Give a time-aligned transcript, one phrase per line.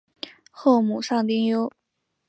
[0.49, 1.71] 后母丧丁忧。